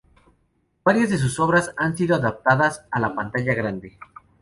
[0.83, 3.99] Varias de sus obras han sido adaptadas a la pantalla grande.